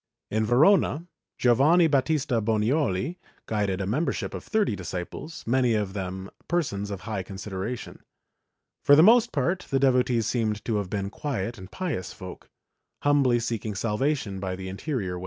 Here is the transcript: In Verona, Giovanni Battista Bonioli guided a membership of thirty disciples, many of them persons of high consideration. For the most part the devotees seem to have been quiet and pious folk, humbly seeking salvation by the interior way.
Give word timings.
In 0.31 0.47
Verona, 0.47 1.05
Giovanni 1.37 1.85
Battista 1.85 2.41
Bonioli 2.41 3.19
guided 3.45 3.79
a 3.81 3.85
membership 3.85 4.33
of 4.33 4.43
thirty 4.43 4.75
disciples, 4.75 5.43
many 5.45 5.75
of 5.75 5.93
them 5.93 6.31
persons 6.47 6.89
of 6.89 7.01
high 7.01 7.21
consideration. 7.21 7.99
For 8.83 8.95
the 8.95 9.03
most 9.03 9.31
part 9.31 9.67
the 9.69 9.77
devotees 9.79 10.25
seem 10.25 10.53
to 10.55 10.77
have 10.77 10.89
been 10.89 11.11
quiet 11.11 11.59
and 11.59 11.69
pious 11.69 12.13
folk, 12.13 12.49
humbly 13.03 13.39
seeking 13.39 13.75
salvation 13.75 14.39
by 14.39 14.55
the 14.55 14.69
interior 14.69 15.19
way. 15.19 15.19